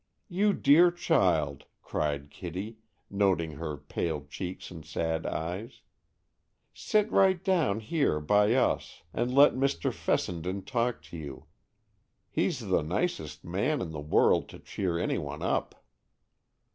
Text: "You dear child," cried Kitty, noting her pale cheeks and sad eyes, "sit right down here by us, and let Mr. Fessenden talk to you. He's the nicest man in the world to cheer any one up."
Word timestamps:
"You 0.29 0.53
dear 0.53 0.89
child," 0.89 1.65
cried 1.83 2.31
Kitty, 2.31 2.79
noting 3.07 3.51
her 3.57 3.77
pale 3.77 4.25
cheeks 4.25 4.71
and 4.71 4.83
sad 4.83 5.27
eyes, 5.27 5.81
"sit 6.73 7.11
right 7.11 7.43
down 7.43 7.81
here 7.81 8.19
by 8.19 8.55
us, 8.55 9.03
and 9.13 9.31
let 9.31 9.53
Mr. 9.53 9.93
Fessenden 9.93 10.63
talk 10.65 11.03
to 11.03 11.17
you. 11.17 11.45
He's 12.31 12.61
the 12.67 12.81
nicest 12.81 13.45
man 13.45 13.79
in 13.79 13.91
the 13.91 13.99
world 14.01 14.49
to 14.49 14.57
cheer 14.57 14.97
any 14.97 15.19
one 15.19 15.43
up." 15.43 15.85